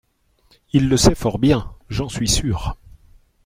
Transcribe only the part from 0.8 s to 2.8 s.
le sait fort bien, j’en suis sure.